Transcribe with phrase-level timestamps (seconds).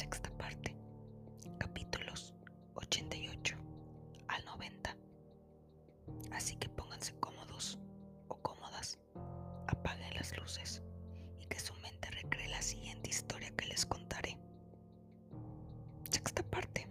[0.00, 0.74] Sexta parte.
[1.58, 2.34] Capítulos
[2.72, 3.54] 88
[4.28, 4.96] al 90.
[6.32, 7.78] Así que pónganse cómodos
[8.28, 8.98] o cómodas.
[9.66, 10.82] Apaguen las luces
[11.38, 14.38] y que su mente recree la siguiente historia que les contaré.
[16.10, 16.88] Sexta parte.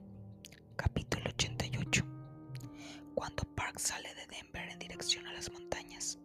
[0.75, 2.05] Capítulo 88.
[3.15, 6.19] Cuando Park sale de Denver en dirección a las montañas,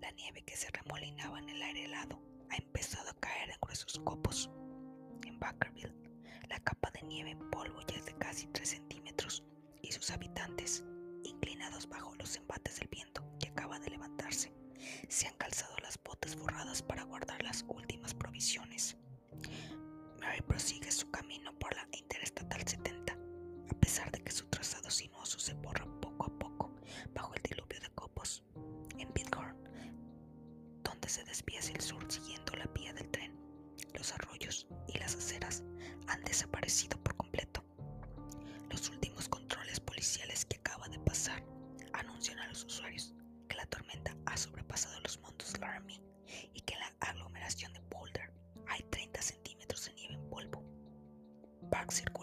[0.00, 4.00] la nieve que se remolinaba en el aire helado ha empezado a caer en gruesos
[4.02, 4.50] copos
[7.12, 9.44] nieve en polvo ya de casi 3 centímetros
[9.82, 10.82] y sus habitantes,
[11.24, 14.50] inclinados bajo los embates del viento que acaba de levantarse,
[15.08, 18.96] se han calzado las botas forradas para guardar las últimas provisiones.
[20.20, 25.38] Mary prosigue su camino por la Interestatal 70, a pesar de que su trazado sinuoso
[25.38, 26.74] se borra poco a poco
[27.14, 28.42] bajo el diluvio de copos.
[28.98, 29.56] En Bighorn,
[30.82, 33.36] donde se desvía hacia el sur siguiendo la vía del tren,
[33.92, 35.62] los arroyos y las aceras
[36.08, 37.01] han desaparecido
[52.00, 52.21] Park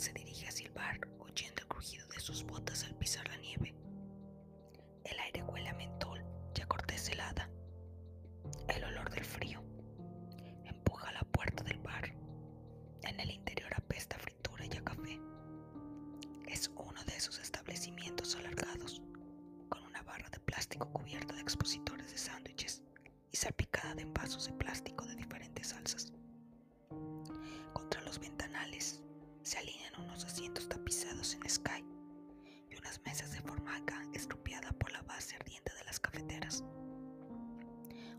[0.00, 3.74] se dirige hacia el bar, oyendo el crujido de sus botas al pisar la nieve.
[5.04, 6.24] El aire huele a mentol
[6.56, 7.50] y a corteza helada.
[8.68, 9.62] El olor del frío.
[10.64, 12.14] Empuja la puerta del bar.
[13.02, 15.20] En el interior apesta fritura y a café.
[16.48, 19.02] Es uno de esos establecimientos alargados,
[19.68, 22.82] con una barra de plástico cubierta de expositores de sándwiches
[23.32, 26.10] y salpicada de envasos de plástico de diferentes salsas.
[27.74, 29.02] Contra los ventanales
[29.50, 31.84] se alinean unos asientos tapizados en sky
[32.70, 36.62] y unas mesas de formaca estropeada por la base ardiente de las cafeteras.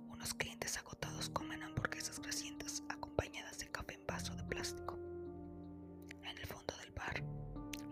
[0.09, 4.99] Unos clientes agotados comen hamburguesas grasientas acompañadas de café en vaso de plástico.
[6.21, 7.23] En el fondo del bar,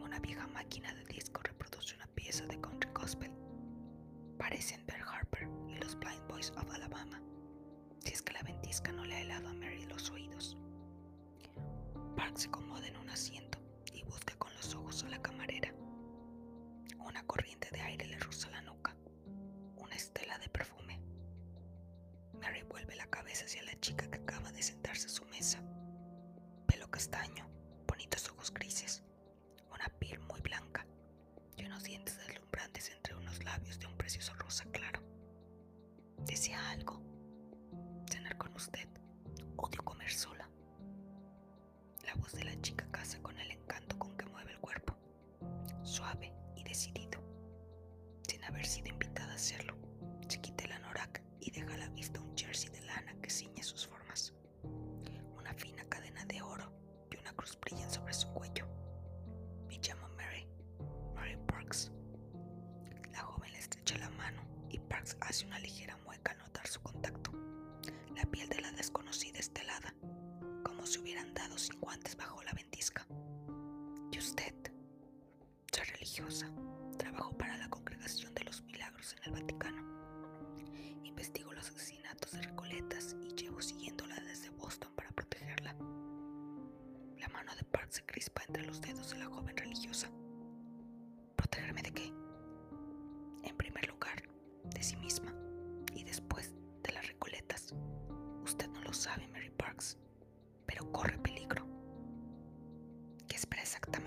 [0.04, 3.32] una vieja máquina de disco reproduce una pieza de country gospel.
[4.38, 7.22] Parecen Bert Harper y los Blind Boys of Alabama,
[8.00, 10.59] si es que la ventisca no le ha helado a Mary los oídos.
[12.36, 13.60] Se acomoda en un asiento
[13.94, 15.74] y busca con los ojos a la camarera.
[17.00, 18.96] Una corriente de aire le roza la nuca,
[19.76, 21.02] una estela de perfume.
[22.40, 25.60] Mary vuelve la cabeza hacia la chica que acaba de sentarse a su mesa.
[26.66, 27.46] Pelo castaño,
[42.34, 44.96] De la chica casa con el encanto con que mueve el cuerpo,
[45.84, 47.20] suave y decidido.
[48.28, 49.76] Sin haber sido invitada a hacerlo,
[50.28, 53.16] se quita el anorak y deja a la vista un jersey de lana
[71.20, 73.06] como si hubieran dado sin guantes bajo la ventisca.
[74.12, 74.54] ¿Y usted?
[75.72, 76.50] Soy religiosa.
[76.98, 79.84] Trabajo para la Congregación de los Milagros en el Vaticano.
[81.04, 85.74] Investigo los asesinatos de Recoletas y llevo siguiéndola desde Boston para protegerla.
[87.20, 90.10] La mano de Park se crispa entre los dedos de la joven religiosa.
[103.50, 103.99] ¿Qué espera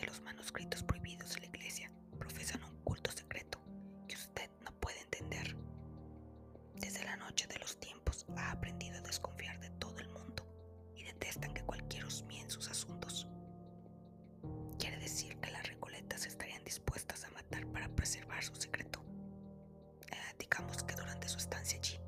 [0.00, 3.60] de los manuscritos prohibidos de la Iglesia profesan un culto secreto
[4.08, 5.54] que usted no puede entender.
[6.74, 10.46] Desde la noche de los tiempos ha aprendido a desconfiar de todo el mundo
[10.96, 13.28] y detestan que cualquiera osmie en sus asuntos.
[14.78, 19.04] Quiere decir que las recoletas estarían dispuestas a matar para preservar su secreto.
[20.10, 22.00] Eh, digamos que durante su estancia allí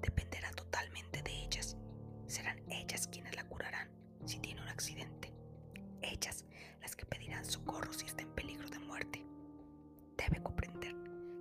[0.00, 1.76] dependerá totalmente de ellas.
[2.26, 3.88] Serán ellas quienes la curarán
[4.24, 5.32] si tiene un accidente.
[6.02, 6.44] Ellas
[6.80, 9.24] las que pedirán socorro si está en peligro de muerte.
[10.16, 10.94] Debe comprender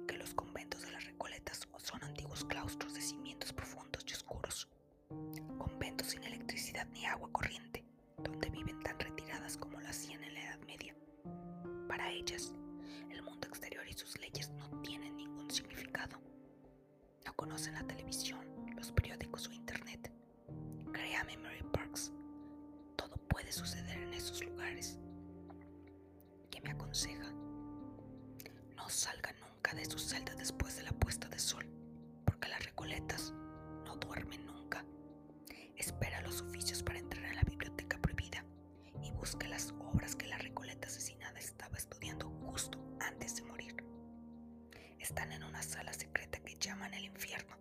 [0.08, 4.68] que los conventos de las Recoletas son antiguos claustros de cimientos profundos y oscuros.
[5.58, 7.84] Conventos sin electricidad ni agua corriente,
[8.18, 10.96] donde viven tan retiradas como lo hacían en la Edad Media.
[11.88, 12.54] Para ellas,
[13.12, 16.20] el mundo exterior y sus leyes no tienen ningún significado.
[17.26, 18.46] No conocen la televisión,
[18.76, 20.12] los periódicos o internet.
[20.92, 22.12] Créame, Mary Parks,
[22.96, 24.98] todo puede suceder en esos lugares.
[26.66, 27.32] ¿Qué me aconseja?
[28.76, 31.64] No salga nunca de su celda después de la puesta de sol,
[32.26, 33.34] porque las recoletas
[33.86, 34.84] no duermen nunca.
[35.76, 38.44] Espera los oficios para entrar a la biblioteca prohibida
[39.04, 43.76] y busque las obras que la recoleta asesinada estaba estudiando justo antes de morir.
[44.98, 47.58] Están en una sala secreta que llaman el infierno.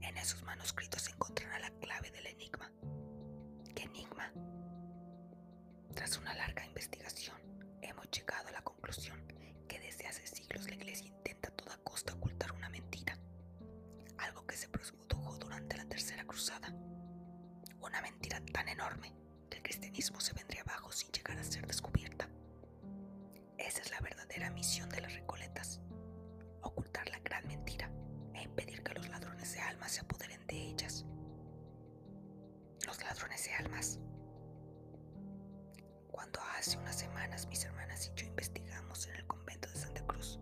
[0.00, 2.70] En esos manuscritos se encontrará la clave del enigma.
[3.74, 4.32] ¿Qué enigma?
[5.96, 7.41] Tras una larga investigación,
[7.82, 9.20] hemos llegado a la conclusión
[9.68, 13.18] que desde hace siglos la Iglesia intenta a toda costa ocultar una mentira,
[14.18, 16.72] algo que se produjo durante la Tercera Cruzada.
[17.80, 19.12] Una mentira tan enorme
[19.50, 22.28] que el cristianismo se vendría abajo sin llegar a ser descubierta.
[23.58, 25.80] Esa es la verdadera misión de las recoletas,
[26.62, 27.90] ocultar la gran mentira
[28.34, 31.04] e impedir que los ladrones de almas se apoderen de ellas.
[32.86, 33.98] Los ladrones de almas
[36.62, 40.38] hace unas semanas mis hermanas y yo investigamos en el convento de Santa Cruz,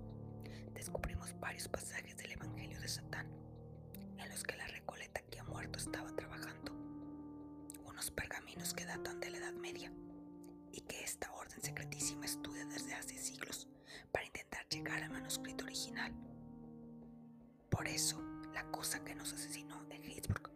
[0.74, 3.26] descubrimos varios pasajes del Evangelio de Satán,
[4.18, 6.72] en los que la recoleta que ha muerto estaba trabajando,
[7.86, 9.90] unos pergaminos que datan de la Edad Media
[10.72, 13.66] y que esta orden secretísima estudia desde hace siglos
[14.12, 16.12] para intentar llegar al manuscrito original.
[17.70, 18.20] Por eso,
[18.52, 20.50] la cosa que nos asesinó en Hatesburg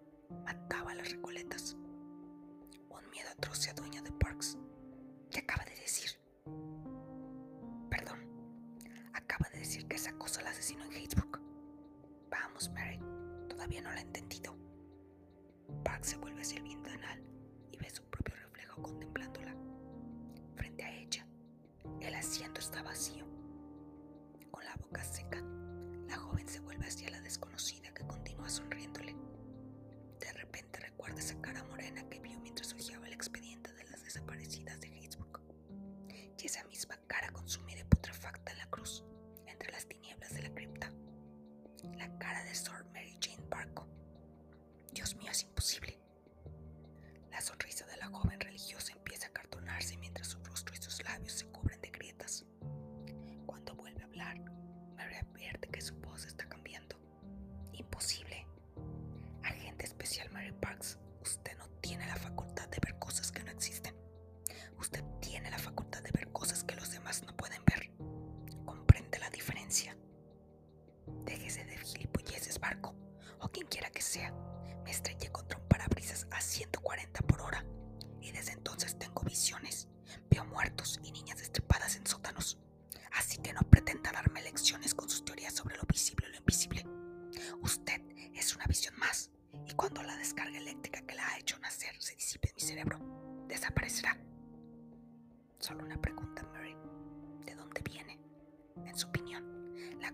[0.45, 1.73] mataba a las recoletas.
[2.91, 4.59] Un miedo atroz se adueña de Parks
[5.35, 6.11] ¿Qué acaba de decir?
[7.91, 8.21] Perdón,
[9.15, 11.41] acaba de decir que esa cosa la asesinó en Hatesburg.
[12.31, 13.01] Vamos, Mary,
[13.49, 14.57] todavía no la he entendido.
[15.83, 17.21] Park se vuelve hacia el ventanal
[17.73, 19.57] y ve su propio reflejo contemplándola.
[20.55, 21.27] Frente a ella,
[22.01, 23.27] el asiento está vacío.
[24.53, 25.43] Con la boca seca,
[26.07, 28.94] la joven se vuelve hacia la desconocida que continúa sonriéndole.
[45.31, 45.94] Es imposible.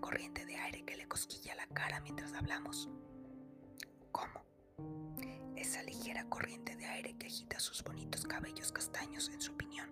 [0.01, 2.89] Corriente de aire que le cosquilla la cara mientras hablamos.
[4.13, 4.45] ¿Cómo?
[5.57, 9.91] Esa ligera corriente de aire que agita sus bonitos cabellos castaños, en su opinión.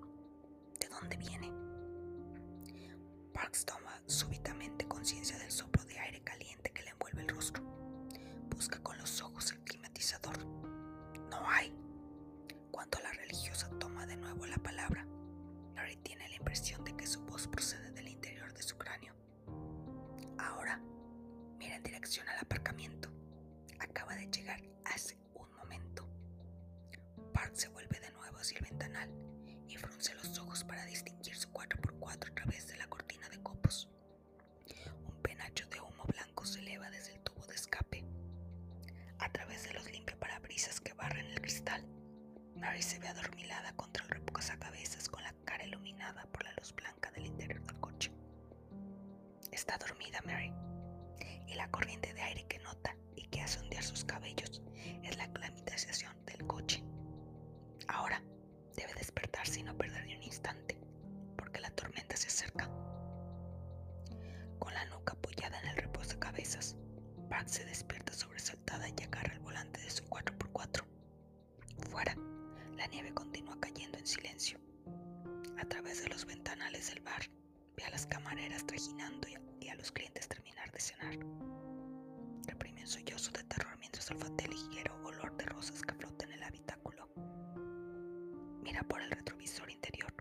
[0.80, 1.52] ¿De dónde viene?
[3.32, 7.62] Parks toma súbitamente conciencia del soplo de aire caliente que le envuelve el rostro.
[8.50, 10.44] Busca con los ojos el climatizador.
[11.30, 11.72] No hay.
[12.70, 15.06] Cuando la religiosa toma de nuevo la palabra,
[15.74, 17.97] Larry tiene la impresión de que su voz procede del
[22.16, 23.10] al aparcamiento.
[23.78, 26.08] Acaba de llegar hace un momento.
[27.34, 29.10] Park se vuelve de nuevo hacia el ventanal
[29.68, 33.90] y frunce los ojos para distinguir su 4x4 a través de la cortina de copos.
[35.06, 38.04] Un penacho de humo blanco se eleva desde el tubo de escape.
[39.18, 41.84] A través de los limpiaparabrisas que barren el cristal,
[42.56, 44.08] Mary se ve adormilada contra el
[44.58, 48.10] cabezas con la cara iluminada por la luz blanca del interior del coche.
[49.52, 50.52] Está dormida Mary,
[51.46, 54.62] y la corriente de aire que nota y que hace ondear sus cabellos
[55.02, 56.82] es la climatización del coche.
[57.88, 58.22] Ahora
[58.76, 60.78] debe despertarse y perder ni un instante,
[61.36, 62.68] porque la tormenta se acerca.
[64.58, 66.76] Con la nuca apoyada en el reposo de cabezas,
[67.28, 70.84] Park se despierta sobresaltada y agarra el volante de su 4x4.
[71.90, 72.16] Fuera,
[72.76, 74.58] la nieve continúa cayendo en silencio.
[75.58, 77.22] A través de los ventanales del bar,
[77.76, 79.34] ve a las camareras trajinando y
[79.68, 80.17] a, los clientes
[82.46, 86.32] Reprime un sollozo de terror mientras olfatea el ligero olor de rosas que flota en
[86.32, 87.08] el habitáculo.
[88.62, 90.12] Mira por el retrovisor interior.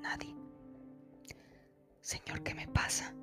[0.00, 0.34] Nadie.
[2.00, 3.14] Señor, ¿qué me pasa?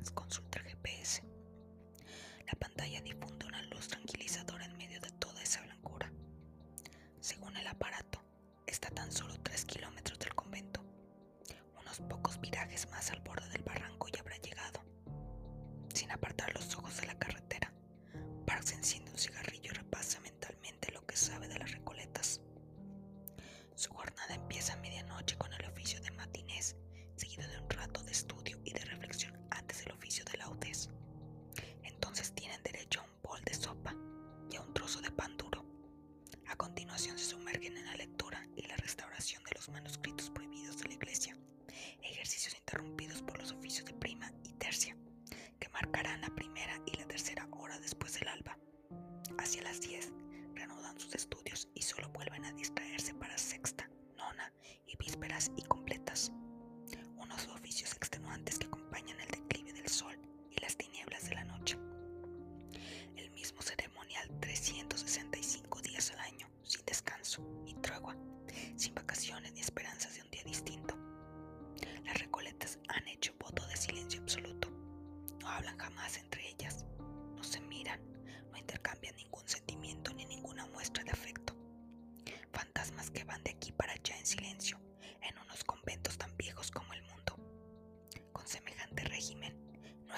[0.00, 0.10] Más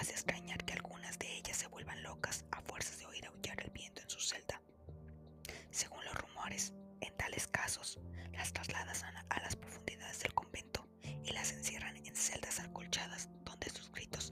[0.03, 3.71] hace extrañar que algunas de ellas se vuelvan locas a fuerzas de oír aullar el
[3.71, 4.61] viento en su celda.
[5.71, 8.01] Según los rumores, en tales casos,
[8.33, 13.93] las trasladas a las profundidades del convento y las encierran en celdas acolchadas donde sus
[13.93, 14.31] gritos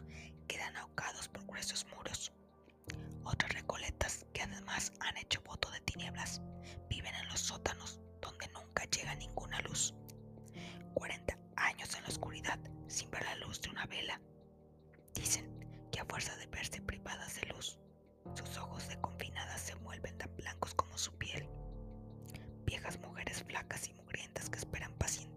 [0.49, 2.33] quedan ahogados por gruesos muros.
[3.23, 6.43] Otras recoletas que además han hecho voto de tinieblas
[6.89, 9.95] viven en los sótanos donde nunca llega ninguna luz.
[10.95, 12.59] 40 años en la oscuridad
[12.89, 14.21] sin ver la luz de una vela.
[15.15, 15.60] Dicen
[16.04, 17.78] fuerza de verse privadas de luz,
[18.35, 21.49] sus ojos de confinadas se vuelven tan blancos como su piel.
[22.66, 25.29] Viejas mujeres flacas y mugrientas que esperan pacientemente